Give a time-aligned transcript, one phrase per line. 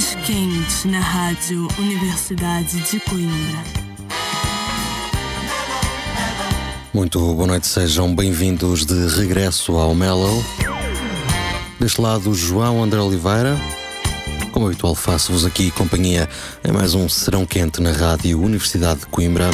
[0.00, 3.64] mais quente na Rádio Universidade de Coimbra.
[6.94, 10.42] Muito boa noite, sejam bem-vindos de regresso ao Mellow.
[11.78, 13.58] Deste lado, João André Oliveira.
[14.52, 16.26] Como habitual, faço-vos aqui companhia
[16.64, 19.50] em mais um Serão Quente na Rádio Universidade de Coimbra.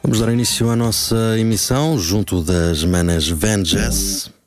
[0.00, 4.41] Vamos dar início à nossa emissão junto das manas Jazz.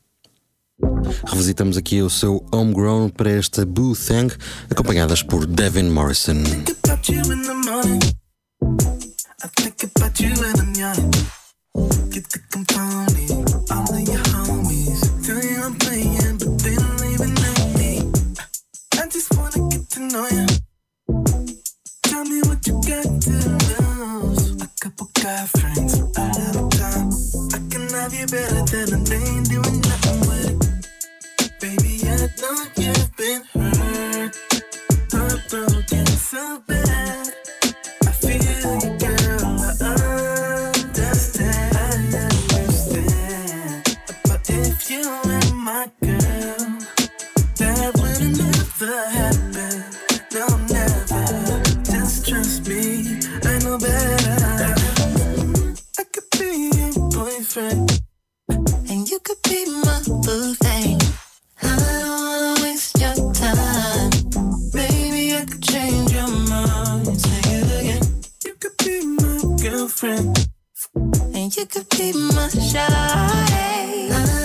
[1.24, 4.32] Revisitamos aqui o seu Homegrown para esta Boo Thang,
[4.70, 6.42] acompanhadas por Devin Morrison.
[6.42, 8.00] I think about you in the morning.
[9.42, 11.35] I think about you when I'm young.
[72.46, 74.35] My shawty.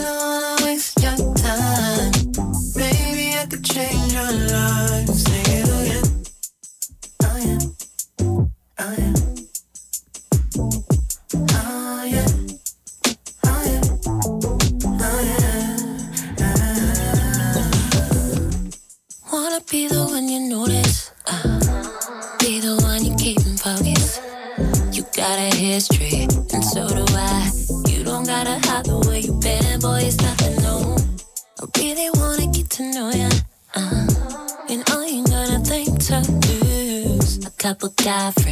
[37.83, 37.89] Lose.
[37.89, 38.50] A couple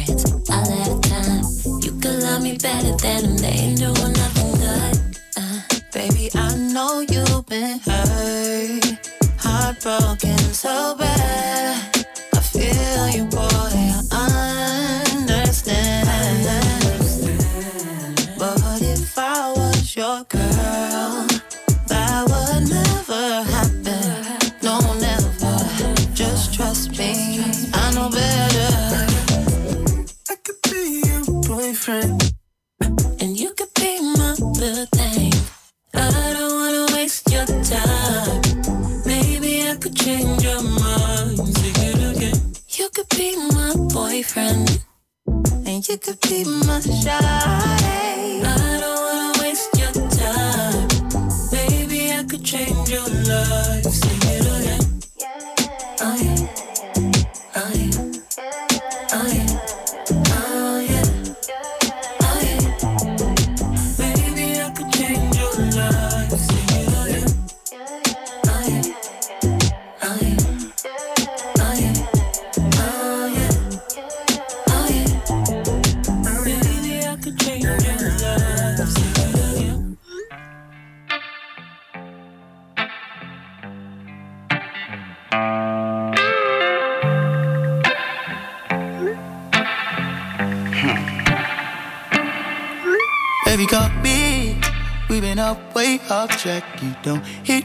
[93.50, 94.60] Baby, got me.
[95.08, 96.62] We've been up way off track.
[96.80, 97.59] You don't hit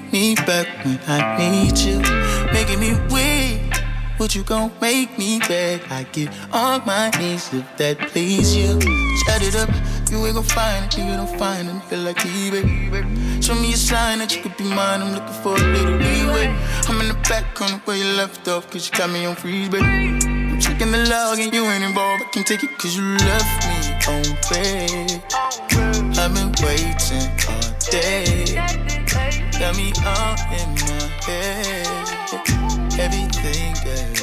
[4.35, 5.81] you gon' make me beg?
[5.89, 8.81] I get on my knees if that please you.
[9.23, 9.69] Shut it up,
[10.11, 10.97] you ain't gon' find it.
[10.97, 11.81] You don't find it.
[11.83, 13.41] Feel like me, baby.
[13.41, 15.01] Show me a sign that you could be mine.
[15.01, 16.47] I'm looking for a little leeway.
[16.87, 19.69] I'm in the back on way you left off, cause you got me on freeze,
[19.69, 19.85] baby.
[19.85, 22.23] I'm checking the log and you ain't involved.
[22.23, 23.77] I can't take it cause you left me
[24.11, 25.23] on red.
[26.19, 28.55] I've been waiting all day.
[29.59, 32.05] Got me all in my head.
[32.97, 34.14] Everything that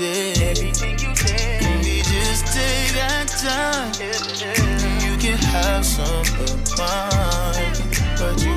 [0.00, 1.60] you said.
[1.62, 3.90] Maybe just take that time.
[5.02, 7.74] You can have some of mine.
[8.18, 8.47] But you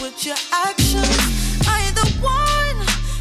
[0.00, 1.16] with your actions.
[1.68, 2.78] I ain't the one,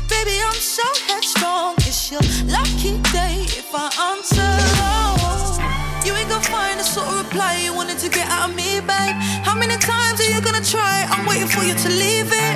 [0.08, 1.76] baby, I'm so headstrong.
[1.80, 4.52] It's your lucky day if I answer.
[4.80, 5.60] Oh,
[6.06, 8.80] you ain't gonna find the sort of reply you wanted to get out of me,
[8.80, 9.16] babe.
[9.44, 11.06] How many times are you gonna try?
[11.10, 12.56] I'm waiting for you to leave it.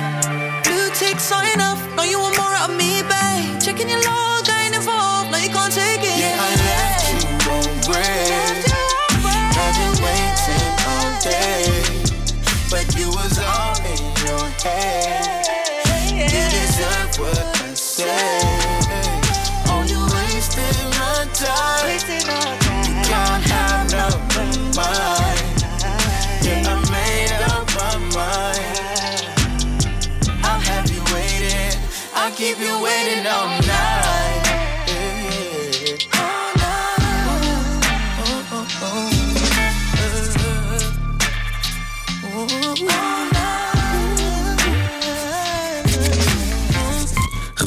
[0.64, 3.60] Blue tick sign off, know you want more out of me, babe.
[3.60, 4.33] Checking your love.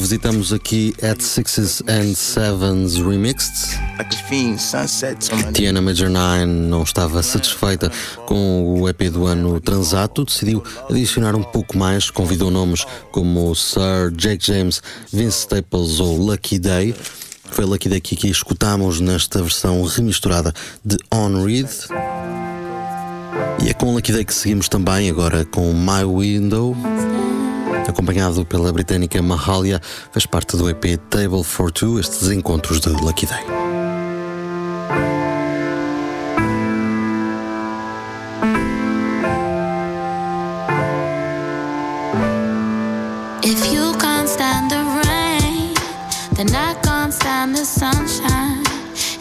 [0.08, 3.78] revisitamos aqui At Sixes and Sevens Remixed.
[5.52, 7.92] Tiana Major 9 não estava satisfeita
[8.24, 14.10] com o EP do ano Transato, decidiu adicionar um pouco mais, convidou nomes como Sir
[14.16, 14.82] Jake James,
[15.12, 16.94] Vince Staples ou Lucky Day.
[17.50, 21.68] Foi Lucky Day que aqui escutámos nesta versão remisturada de On Read.
[23.62, 26.74] E é com Lucky Day que seguimos também agora com My Window
[27.88, 29.80] acompanhado pela britânica Mahalia,
[30.12, 33.44] faz parte do EP Table for Two, estes encontros de Lucky Day.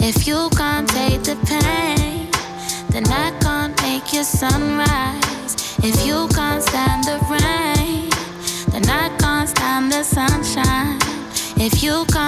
[0.10, 2.30] If you can't take the pain,
[2.90, 5.56] then I can't make your sunrise.
[5.84, 7.47] If you can't stand the rain.
[11.68, 12.27] if you come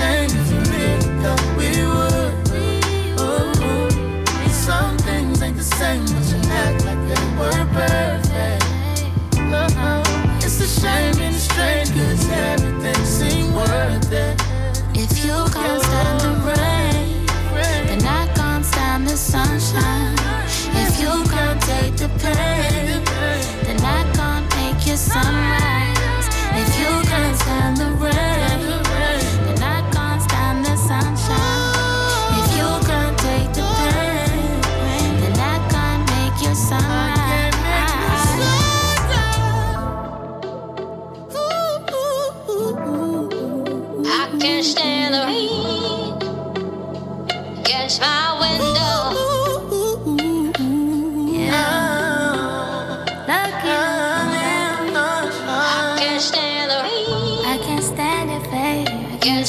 [0.00, 1.49] shining for me.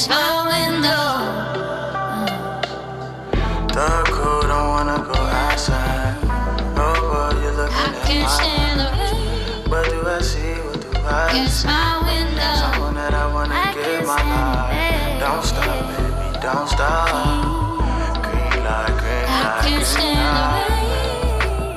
[0.02, 1.06] against my window.
[3.68, 6.16] Dark cold, don't wanna go outside.
[6.76, 9.70] Oh boy, you're looking I can't stand the rain.
[9.70, 10.54] What do I see?
[10.66, 12.54] What do I against my window.
[12.56, 15.20] Someone that I wanna I give my life.
[15.20, 17.08] Don't stop, baby, don't stop.
[18.24, 20.16] Green light, green I light, green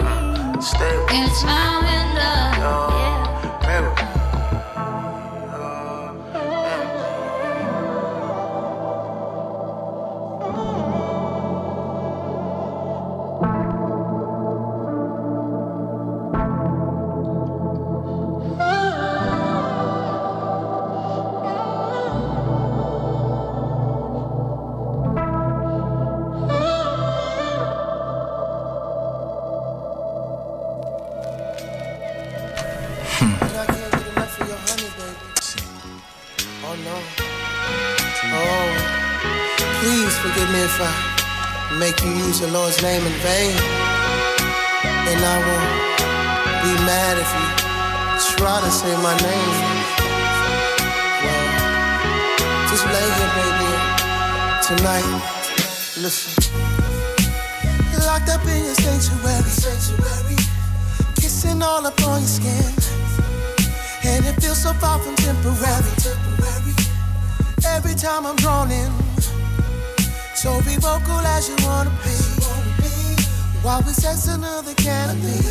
[0.01, 0.63] light.
[0.63, 0.97] Stay.
[1.09, 2.89] It's my window.
[2.89, 2.94] Yo.
[40.25, 43.53] Forgive me if I make you use the Lord's name in vain.
[45.09, 45.71] And I won't
[46.65, 47.47] be mad if you
[48.37, 49.57] try to say my name.
[51.21, 51.47] Well,
[52.69, 53.71] just lay here, baby.
[54.65, 55.09] Tonight,
[56.01, 56.33] listen.
[58.05, 59.49] Locked up in your sanctuary.
[59.49, 60.37] Sanctuary.
[61.15, 62.73] Kissing all up on your skin.
[64.05, 65.93] And it feels so far from temporary.
[67.65, 69.04] Every time I'm drawn in,
[70.45, 72.13] so be vocal as you wanna be.
[73.65, 75.41] While we sex another canopy,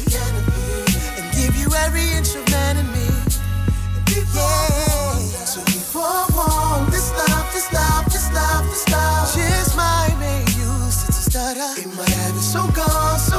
[1.19, 3.09] and give you every inch of man in me.
[4.39, 5.19] Yeah.
[5.51, 5.79] So we
[6.37, 9.35] warm, this love, this love, this love, this love.
[9.35, 11.71] Just might make you sit to stutter.
[11.83, 13.34] It might have you so gone, so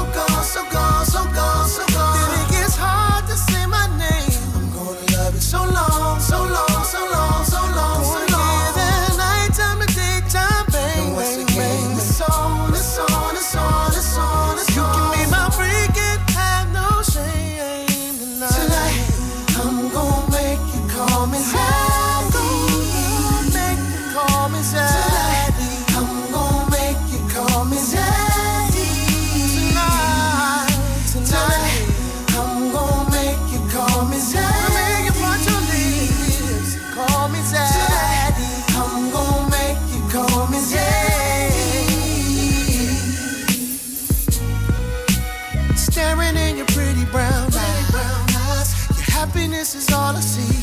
[46.06, 48.70] Staring in your pretty brown eyes.
[48.94, 50.54] Your happiness is all I see.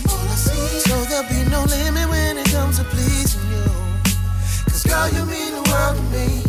[0.87, 3.66] So there'll be no limit when it comes to pleasing you.
[4.70, 6.46] Cause girl, you mean the world to me.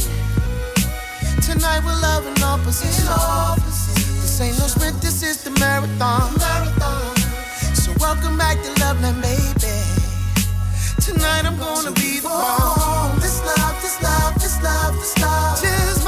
[1.41, 3.01] Tonight we're loving opposites.
[4.21, 6.29] This ain't no sprint, this is the marathon.
[7.73, 9.73] So welcome back to love, Loveland, baby.
[11.01, 13.19] Tonight I'm gonna be the one.
[13.19, 15.59] This love, this love, this love, this love.
[15.59, 16.02] Just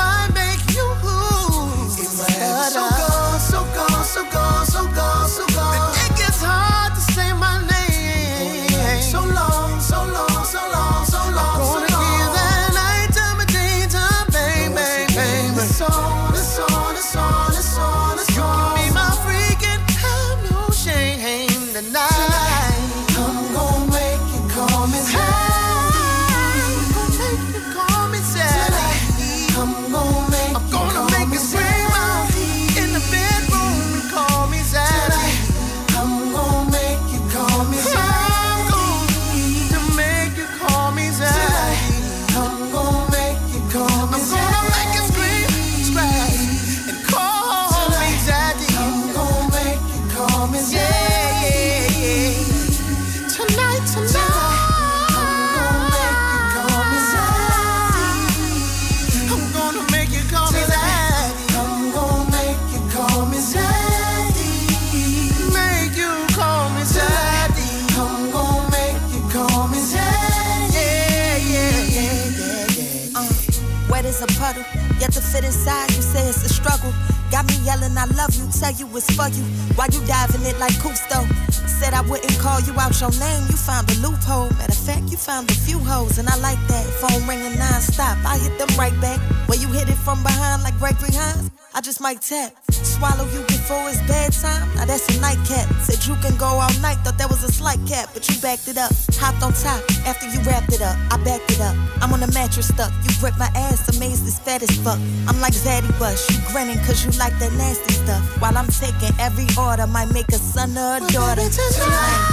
[77.66, 79.44] yelling, I love you, tell you it's for you.
[79.76, 81.26] Why you diving it like Cousteau?
[81.68, 84.50] Said I wouldn't call you out your name, you found a loophole.
[84.56, 86.86] Matter of fact, you found a few holes, and I like that.
[87.02, 89.20] Phone ringing non-stop, I hit them right back.
[89.50, 92.56] When you hit it from behind like Gregory Hines, I just might tap.
[92.72, 95.68] Swallow you before it's bedtime, now that's a nightcap.
[95.84, 98.70] Said you can go all night, thought that was a slight cap, but you backed
[98.70, 98.94] it up.
[99.20, 101.76] Hopped on top after you wrapped it up, I backed it up.
[102.00, 104.98] I'm on the mattress stuck, you grip my ass, amazed it's fat as fuck.
[105.28, 108.24] I'm like Zaddy Bush, you grinning cause you like that nasty stuff.
[108.40, 111.44] While I'm taking every order, might make a son or a daughter.
[111.44, 112.24] Tonight,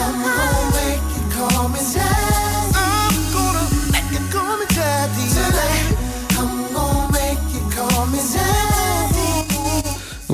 [0.00, 2.45] I'm gonna make you call me.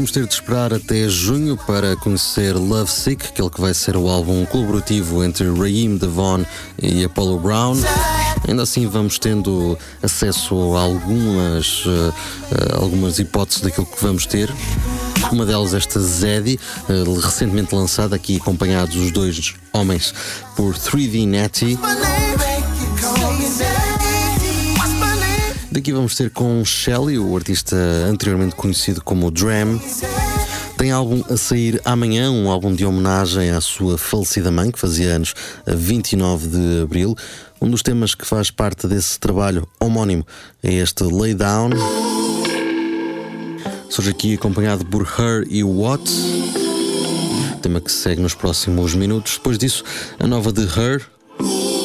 [0.03, 4.09] Vamos ter de esperar até junho para conhecer Love Sick, aquele que vai ser o
[4.09, 6.45] álbum colaborativo entre Raheem Devon
[6.83, 7.77] e Apollo Brown.
[8.49, 12.13] Ainda assim, vamos tendo acesso a algumas, uh,
[12.81, 14.53] algumas hipóteses daquilo que vamos ter.
[15.31, 20.13] Uma delas, esta Zeddy, uh, recentemente lançada, aqui acompanhados os dois homens
[20.57, 21.79] por 3D Natty.
[25.73, 27.75] Daqui vamos ter com Shelly, o artista
[28.07, 29.81] anteriormente conhecido como Dram.
[30.77, 35.15] Tem álbum a sair amanhã, um álbum de homenagem à sua falecida mãe, que fazia
[35.15, 35.33] anos
[35.67, 37.17] a 29 de abril.
[37.59, 40.27] Um dos temas que faz parte desse trabalho homónimo
[40.63, 41.71] é este Lay Down.
[43.89, 46.05] Surge aqui acompanhado por Her e What.
[47.63, 49.39] Tema que segue nos próximos minutos.
[49.39, 49.83] Depois disso,
[50.19, 51.01] a nova de Her,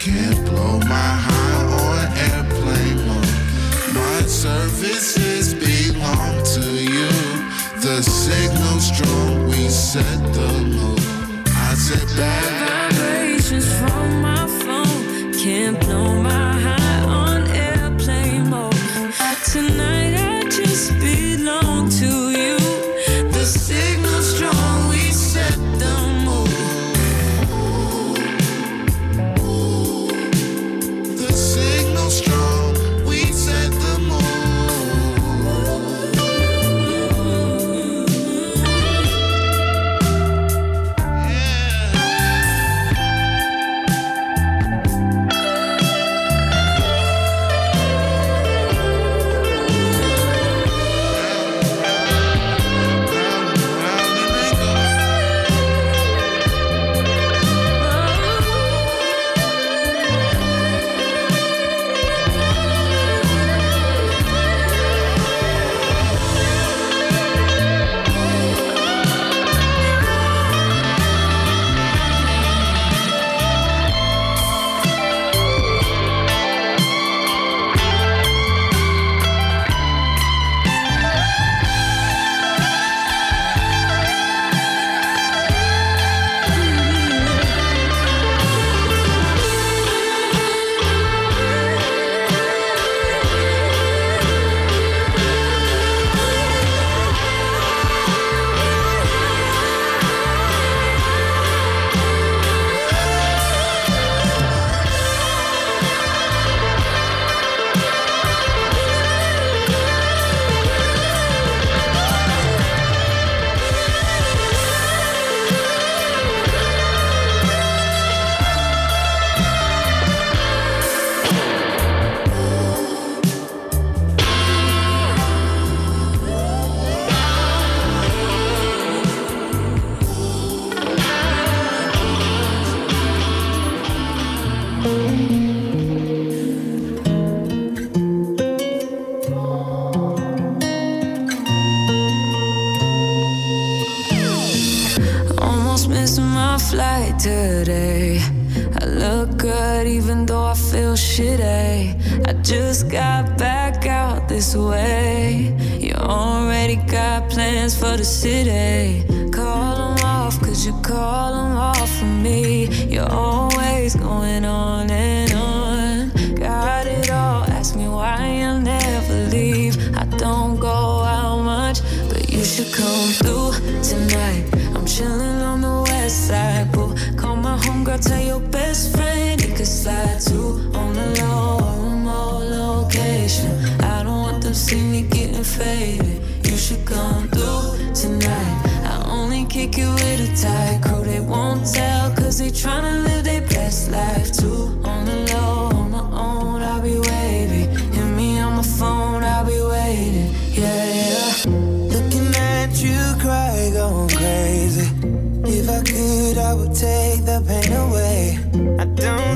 [0.00, 1.39] can't blow my heart.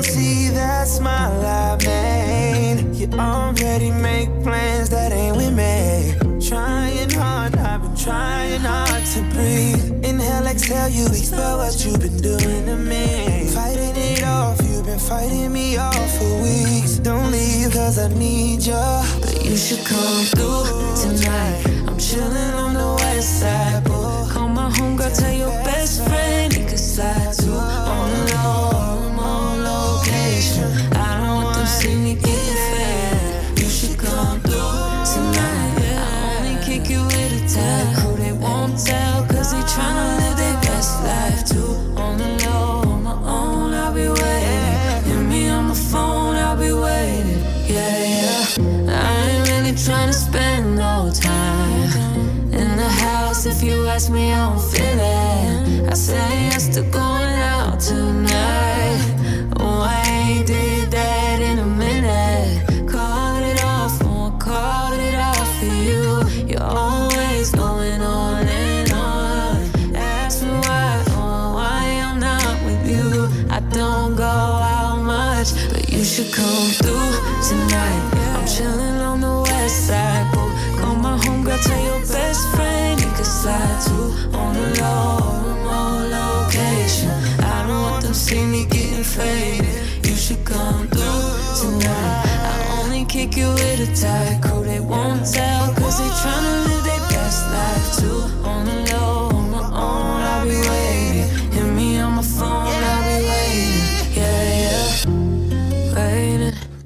[0.05, 2.95] See that smile I made.
[2.95, 6.13] You already make plans that ain't with me.
[6.47, 10.05] Trying hard, I've been trying hard to breathe.
[10.05, 13.47] Inhale, exhale, you expel what you've been doing to me.
[13.53, 16.99] Fighting it off, you've been fighting me off for weeks.
[16.99, 19.03] Don't leave, cause I need ya.
[19.21, 20.65] But you should come through
[21.03, 21.63] tonight.
[21.87, 24.29] I'm chilling on the west side, boo.
[24.31, 27.84] Call my homegirl, tell your best friend he could slide too.
[39.75, 41.71] Tryna live their best life too.
[41.99, 45.03] On the low, on my own, I'll be waiting.
[45.07, 47.41] Hit me on my phone, I'll be waiting.
[47.67, 49.03] Yeah, yeah.
[49.03, 51.91] I ain't really tryna spend no time
[52.53, 53.45] in the house.
[53.45, 55.91] If you ask me, I don't feel it.
[55.91, 57.04] I say yes to going
[77.75, 78.37] tonight.
[78.37, 80.49] I'm chilling on the west side, boo.
[80.79, 86.07] Call my homegirl, tell your best friend you could slide too on the low, remote
[86.19, 87.09] location.
[87.43, 90.05] I don't want them see me getting faded.
[90.05, 91.27] You should come through
[91.61, 92.23] tonight.
[92.51, 94.41] I only kick you with a tight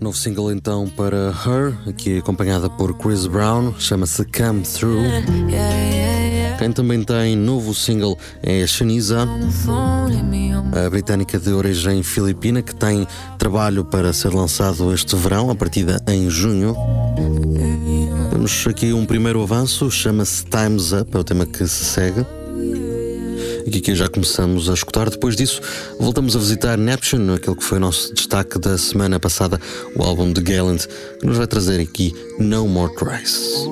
[0.09, 5.03] Novo single então para Her, aqui acompanhada por Chris Brown, chama-se Come Through.
[6.57, 9.27] Quem também tem novo single é Shaniza,
[10.73, 16.01] a britânica de origem filipina, que tem trabalho para ser lançado este verão, a partida
[16.07, 16.75] em junho.
[18.31, 22.25] Temos aqui um primeiro avanço, chama-se Time's Up, é o tema que se segue.
[23.71, 25.11] E que já começamos a escutar.
[25.11, 25.61] Depois disso,
[25.99, 29.61] voltamos a visitar Neptune, aquele que foi o nosso destaque da semana passada,
[29.95, 30.87] o álbum de Gallant,
[31.19, 33.67] que nos vai trazer aqui No More Cries.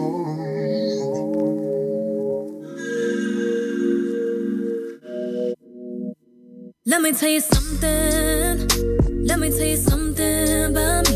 [6.86, 9.26] Let me tell you something.
[9.26, 11.07] Let me tell you something about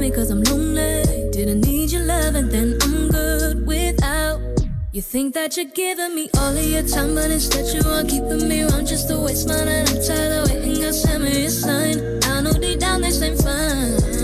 [0.00, 1.30] me cause I'm lonely.
[1.30, 4.40] Didn't need your love and then I'm good without.
[4.92, 8.48] You think that you're giving me all of your time, but instead you are keeping
[8.48, 9.68] me around just to waste mine.
[9.68, 10.80] And I'm tired of waiting.
[10.80, 12.24] God send me a sign.
[12.24, 14.15] I know deep down this ain't fine.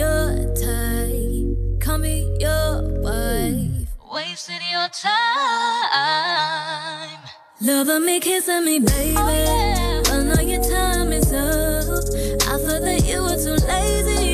[0.00, 1.78] Know you're.
[1.78, 3.88] Call me your wife.
[4.12, 5.18] Wasting your time.
[7.60, 9.14] Loving me, kissing me, baby.
[9.16, 12.04] Oh, but now your time is up.
[12.48, 14.29] I thought that you were too lazy.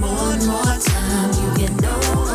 [0.00, 2.34] More time, you get no more.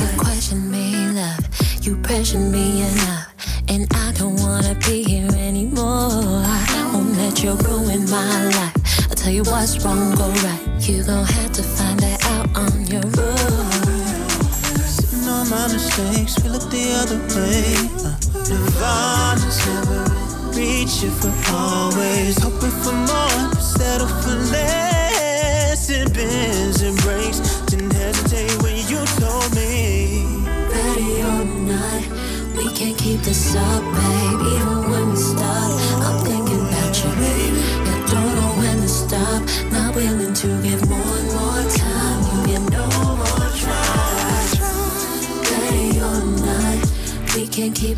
[0.00, 1.44] You question me, love,
[1.82, 3.28] you pressure me enough.
[3.68, 6.42] And I don't wanna be here anymore.
[6.44, 9.08] I won't let you ruin my life.
[9.08, 10.60] I'll tell you what's wrong, go right.
[10.80, 13.70] You gon' have to find that out on your own.
[14.84, 17.76] Sitting on my mistakes, we look the other way.
[18.04, 18.16] Uh,
[18.48, 20.20] Nirvana's never
[20.56, 21.04] reach
[21.52, 22.42] always.
[22.42, 22.59] Hope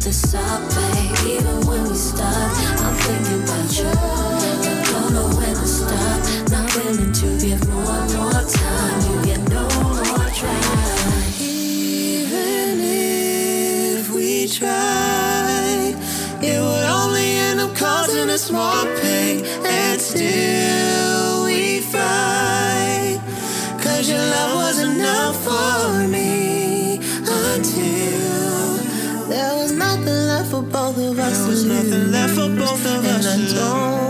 [0.03, 1.39] to stop, babe.
[1.39, 3.85] Even when we stop, I'm thinking about you.
[4.91, 6.51] Don't know when to stop.
[6.51, 9.01] Not willing to give more, more time.
[9.07, 11.37] You get no more try.
[11.39, 15.95] Even if we try,
[16.43, 20.52] it would only end up causing us more pain and still.
[31.23, 31.39] us.
[31.39, 33.27] There was nothing left for both of us.
[33.27, 34.02] And I don't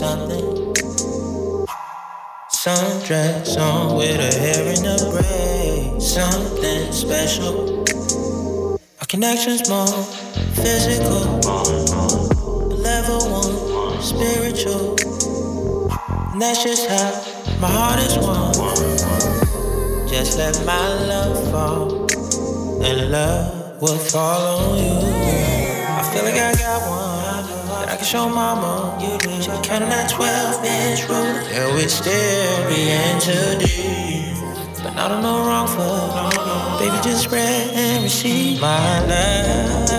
[0.00, 0.46] something?
[2.48, 6.00] Sundress on with her hair in a braid.
[6.00, 7.84] Something special.
[9.00, 10.02] Our connection's more
[10.56, 11.20] physical.
[12.88, 14.96] Level one, spiritual.
[16.32, 17.10] And that's just how
[17.60, 18.54] my heart is one.
[20.08, 22.08] Just let my love fall.
[22.82, 24.94] And love will fall on you.
[25.92, 27.09] I feel like I got one
[27.90, 28.96] I can show mama.
[29.00, 31.42] She be counting that 12 inch ruler.
[31.50, 34.84] Yeah, we still be into deep.
[34.84, 36.78] But not on no wrong foot.
[36.78, 39.89] Baby, just spread and receive my love.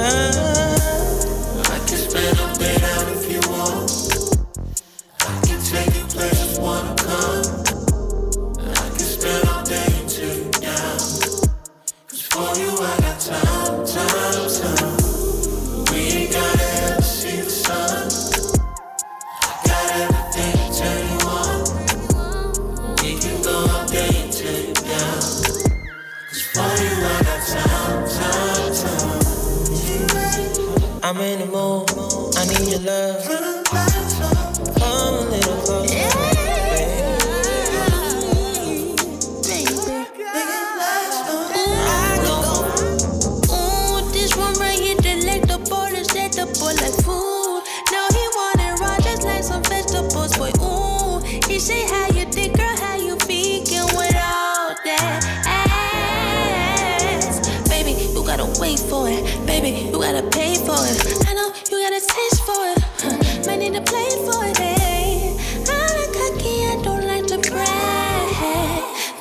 [59.61, 61.27] Baby, you gotta pay for it.
[61.29, 62.79] I know you got a taste for it.
[62.97, 64.57] Huh, might need to play for it.
[64.57, 65.37] Hey.
[65.69, 68.29] I'm a cocky, I don't like to brag.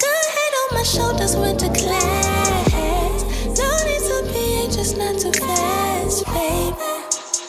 [0.00, 3.22] Good head on my shoulders, went to class.
[3.58, 6.74] No need to be anxious, not too fast, baby.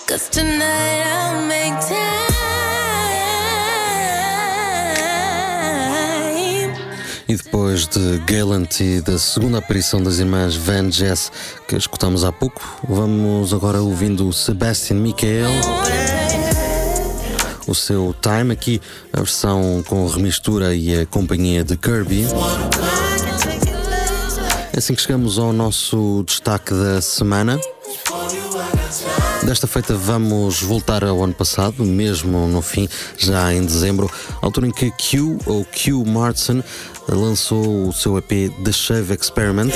[0.06, 2.81] Cause tonight I'll make time.
[7.32, 11.32] E depois de Gallant e da segunda aparição das irmãs Van Jess
[11.66, 15.50] que escutamos há pouco, vamos agora ouvindo Sebastian Michael.
[17.66, 18.82] O seu Time, aqui
[19.14, 22.26] a versão com remistura e a companhia de Kirby.
[24.74, 27.58] É assim que chegamos ao nosso destaque da semana.
[29.44, 34.72] Desta feita vamos voltar ao ano passado, mesmo no fim, já em dezembro, altura em
[34.72, 36.64] que Q ou Q Martin
[37.08, 39.74] lançou o seu EP The Shave Experiment.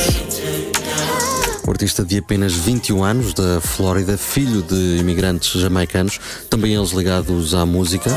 [1.67, 7.53] O artista de apenas 21 anos, da Flórida, filho de imigrantes jamaicanos, também eles ligados
[7.53, 8.11] à música.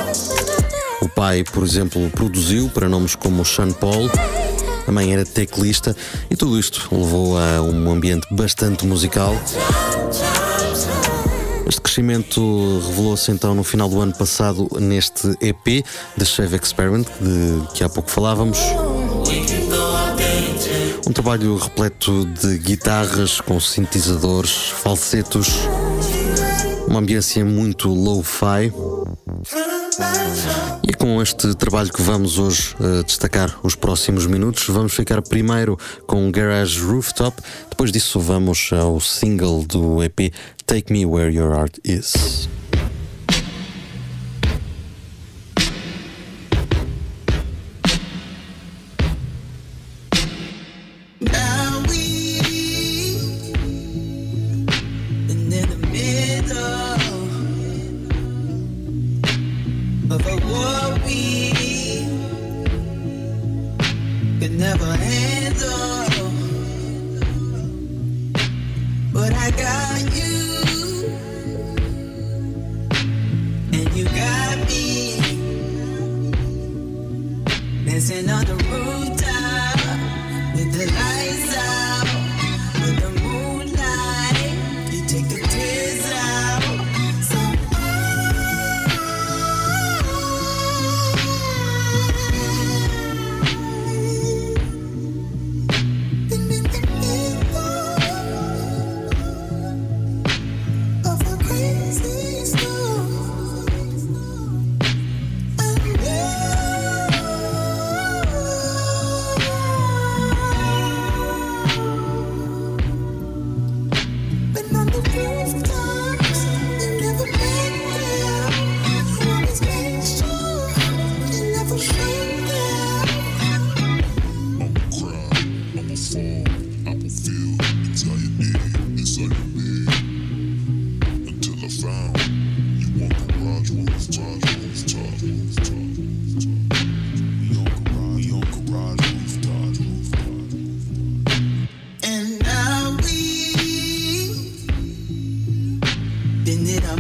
[1.01, 4.11] O pai, por exemplo, produziu para nomes como Sean Paul,
[4.88, 5.94] a mãe era teclista
[6.31, 9.35] e tudo isto levou a um ambiente bastante musical.
[11.68, 15.85] Este crescimento revelou-se então no final do ano passado neste EP
[16.16, 18.59] The Shave Experiment, de que há pouco falávamos.
[21.09, 25.49] Um trabalho repleto de guitarras com sintetizadores, falsetos,
[26.87, 28.71] uma ambiência muito low-fi.
[30.87, 34.67] E é com este trabalho que vamos hoje uh, destacar os próximos minutos.
[34.69, 37.41] Vamos ficar primeiro com Garage Rooftop,
[37.71, 40.31] depois disso vamos ao single do EP
[40.67, 42.49] Take Me Where Your Heart Is.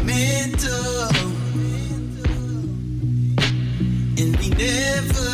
[0.04, 1.08] Mental.
[4.18, 5.30] And we never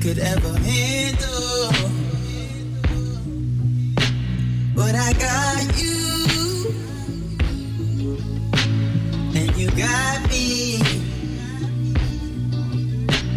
[0.00, 1.70] could ever handle.
[4.74, 6.74] But I got you,
[9.34, 10.78] and you got me.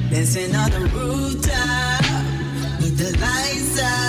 [0.10, 2.03] Dancing on the rooftop
[2.82, 4.09] with the lights out,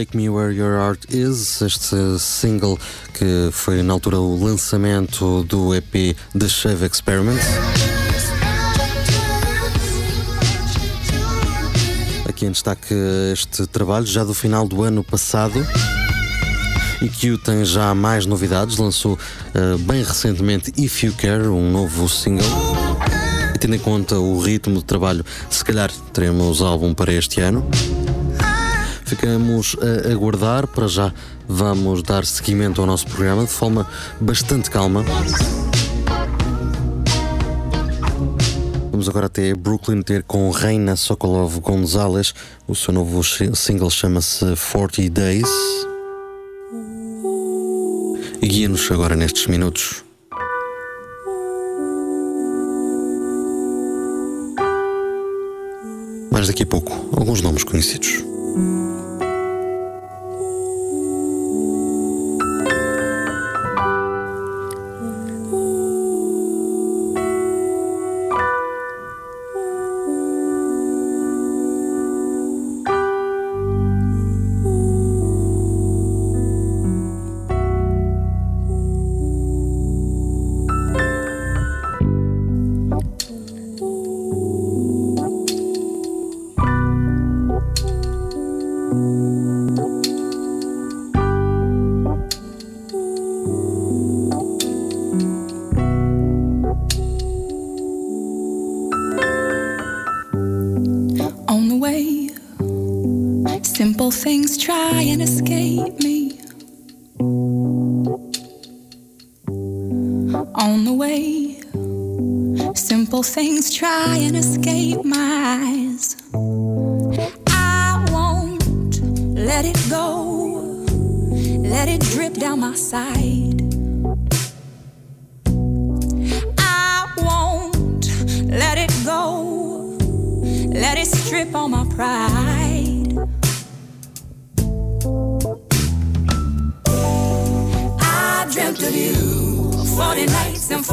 [0.00, 2.78] Take Me Where Your Heart Is, este single
[3.12, 7.38] que foi na altura o lançamento do EP The Shave Experiment.
[12.26, 12.94] Aqui em destaque
[13.30, 15.66] este trabalho já do final do ano passado.
[17.02, 19.18] E que tem já mais novidades, lançou
[19.54, 22.48] uh, bem recentemente If You Care, um novo single.
[23.60, 27.68] Tendo em conta o ritmo de trabalho, se calhar teremos álbum para este ano.
[29.10, 31.12] Ficamos a aguardar, para já
[31.48, 33.84] vamos dar seguimento ao nosso programa de forma
[34.20, 35.04] bastante calma.
[38.92, 42.32] Vamos agora até Brooklyn ter com Reina Sokolov Gonzalez.
[42.68, 45.50] O seu novo single chama-se 40 Days.
[48.40, 50.04] E guia-nos agora nestes minutos.
[56.30, 58.30] Mais daqui a pouco, alguns nomes conhecidos.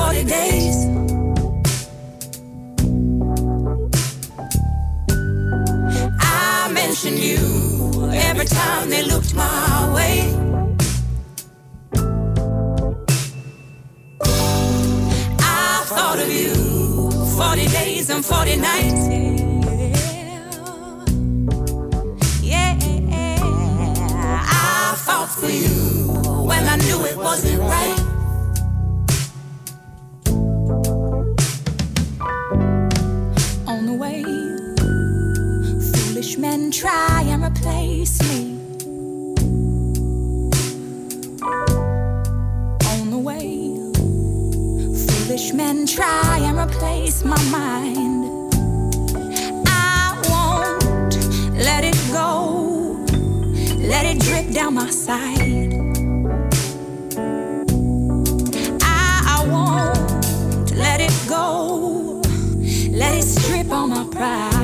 [0.08, 0.86] party days.
[6.22, 10.16] I mentioned you every time they looked my way.
[15.40, 16.56] I thought of you
[17.36, 19.08] 40 days and 40 nights.
[25.28, 25.70] for you
[26.50, 27.97] when I knew it wasn't right.
[36.68, 38.60] can try and replace me.
[42.92, 43.78] On the way,
[45.08, 48.26] foolish men try and replace my mind.
[49.68, 51.16] I won't
[51.56, 52.98] let it go,
[53.78, 55.74] let it drip down my side.
[58.82, 62.22] I won't let it go,
[62.92, 64.57] let it strip on my pride.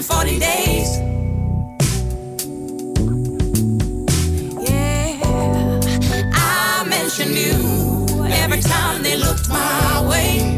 [0.00, 0.98] 140 days.
[4.70, 5.18] Yeah,
[6.34, 10.57] I mentioned you every time they looked my way.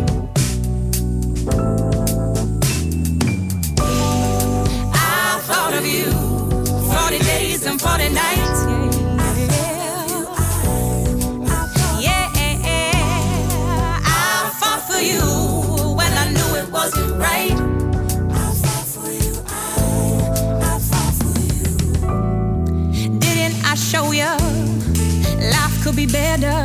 [26.41, 26.64] together.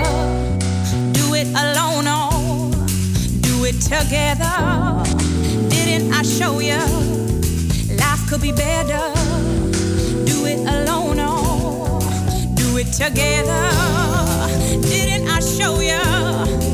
[1.11, 2.71] Do it alone or
[3.41, 5.03] do it together.
[5.69, 6.79] Didn't I show you
[7.97, 9.11] life could be better?
[10.25, 11.99] Do it alone or
[12.55, 13.69] do it together.
[14.81, 16.64] Didn't I show you?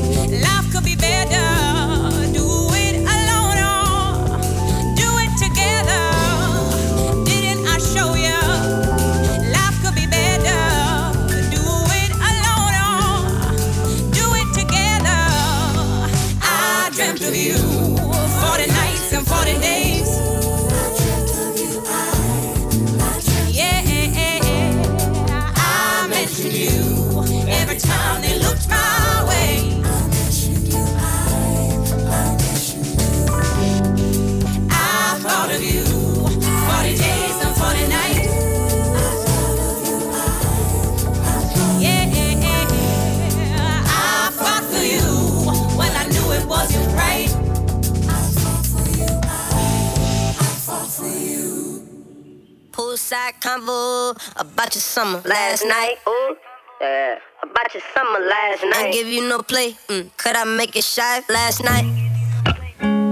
[53.56, 55.96] About your summer last night.
[56.08, 56.36] Ooh,
[56.80, 57.18] yeah.
[57.42, 58.88] About your summer last night.
[58.88, 59.72] I give you no play.
[59.88, 60.10] Mm.
[60.16, 61.84] Could I make it shy last night?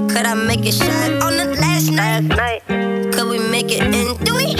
[0.08, 2.24] Could I make it shy on the last night?
[2.24, 3.12] Last night.
[3.12, 4.16] Could we make it in?
[4.24, 4.59] Do we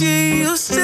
[0.00, 0.83] you used to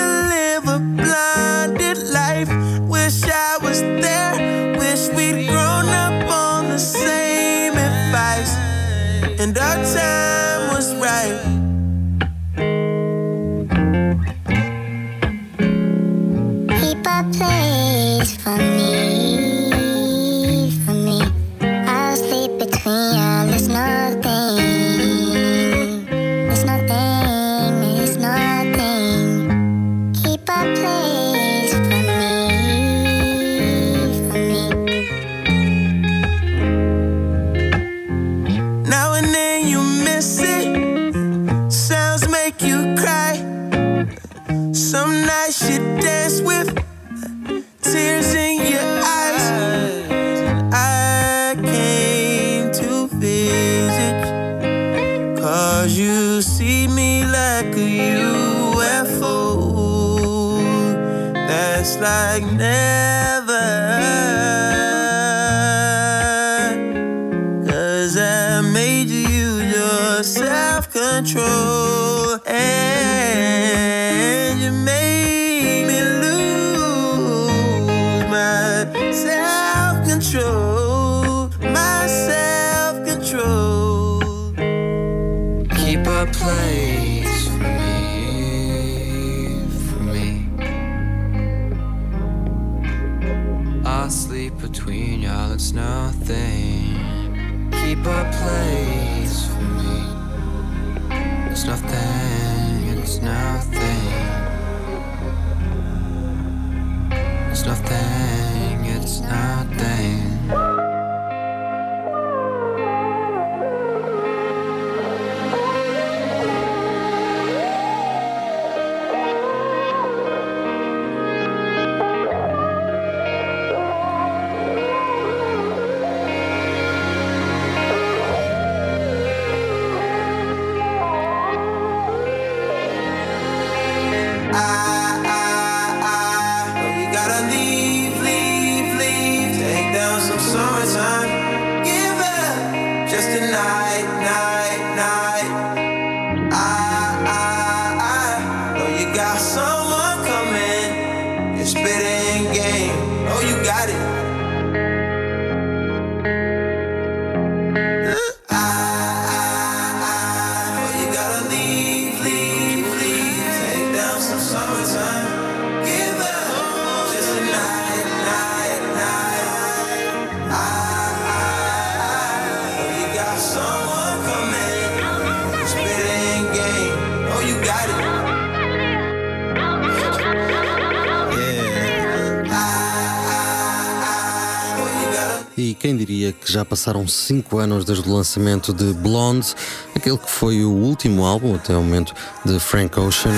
[186.50, 189.54] que já passaram 5 anos desde o lançamento de Blonde,
[189.94, 192.12] aquele que foi o último álbum até o momento
[192.44, 193.32] de Frank Ocean.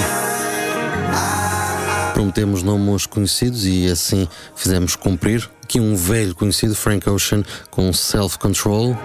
[2.14, 5.46] Prometemos nomes conhecidos e assim fizemos cumprir.
[5.62, 8.96] Aqui um velho conhecido, Frank Ocean, com Self Control.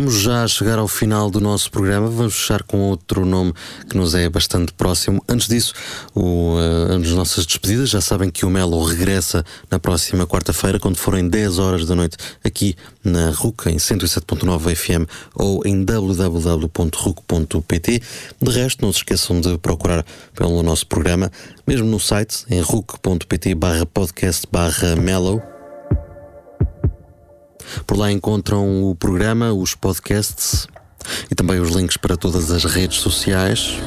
[0.00, 2.08] Estamos já a chegar ao final do nosso programa.
[2.08, 3.52] Vamos fechar com outro nome
[3.86, 5.22] que nos é bastante próximo.
[5.28, 5.74] Antes disso,
[6.14, 7.90] o, uh, as nossas despedidas.
[7.90, 12.16] Já sabem que o Melo regressa na próxima quarta-feira, quando forem 10 horas da noite,
[12.42, 12.74] aqui
[13.04, 16.72] na RUC, em 107.9 FM ou em www.ruc.pt.
[18.40, 20.02] De resto, não se esqueçam de procurar
[20.34, 21.30] pelo nosso programa,
[21.66, 23.54] mesmo no site, em ruc.pt
[27.86, 30.66] Por lá encontram o programa, os podcasts
[31.30, 33.78] e também os links para todas as redes sociais.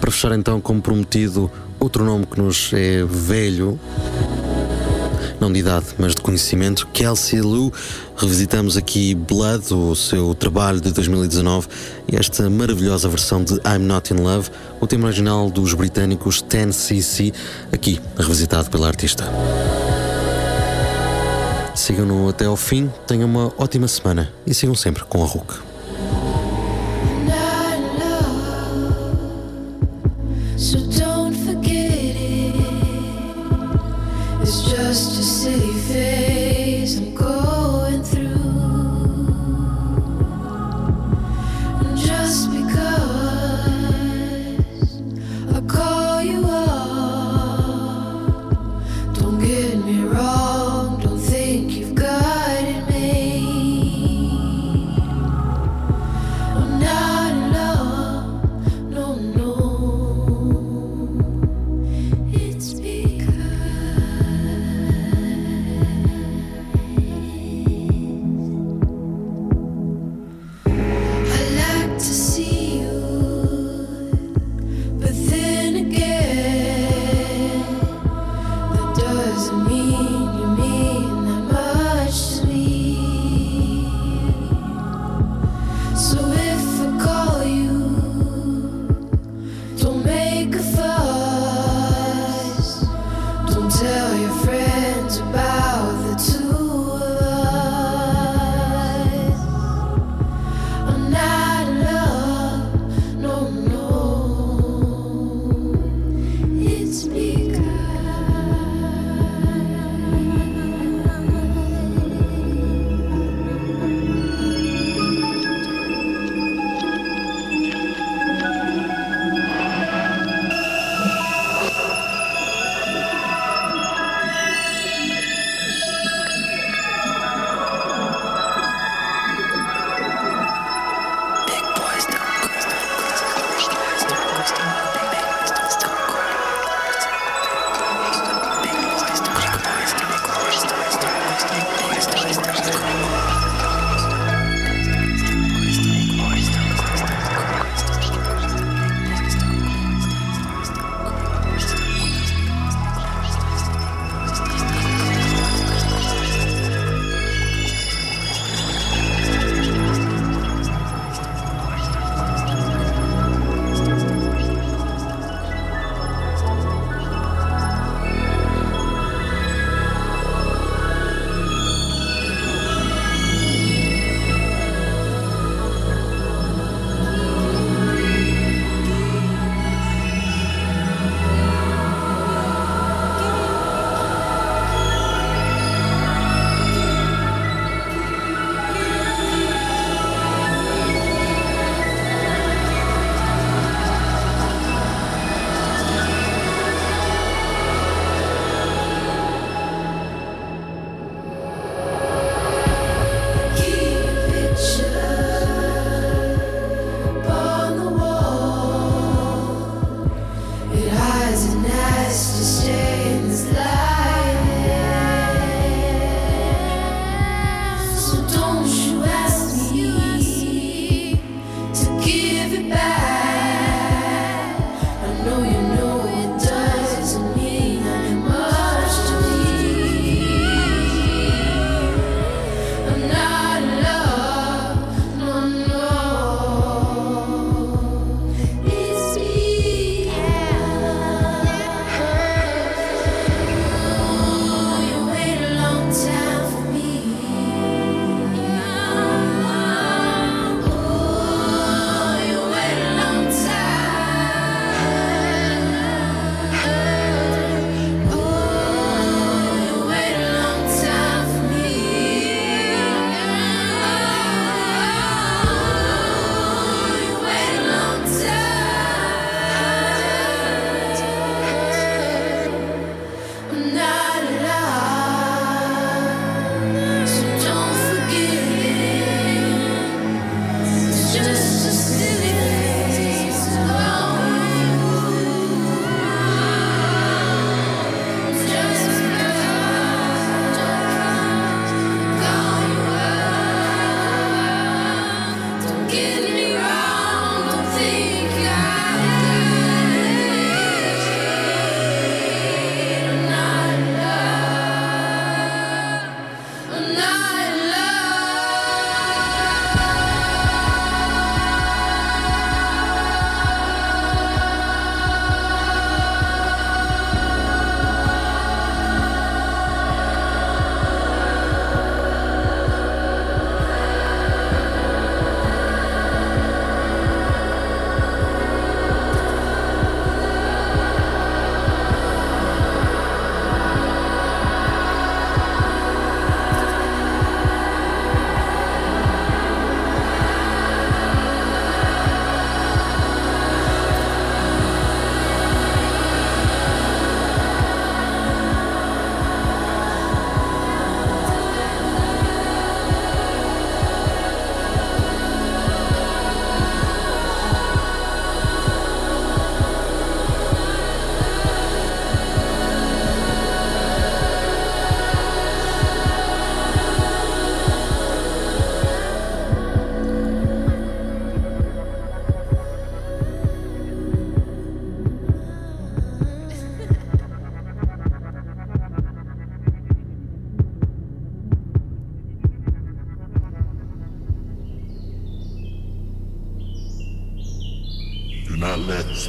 [0.00, 1.50] Para fechar, então, como prometido,
[1.80, 3.78] outro nome que nos é velho,
[5.40, 7.72] não de idade, mas de conhecimento, Kelsey Lou.
[8.16, 11.68] Revisitamos aqui Blood, o seu trabalho de 2019,
[12.10, 14.50] e esta maravilhosa versão de I'm Not in Love,
[14.80, 17.34] o tema original dos britânicos 10cc,
[17.72, 19.24] aqui revisitado pela artista.
[21.74, 25.54] Sigam-no até ao fim, tenham uma ótima semana e sigam sempre com a RUC.
[30.56, 32.54] So don't forget it.
[34.40, 34.83] It's just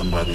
[0.05, 0.34] somebody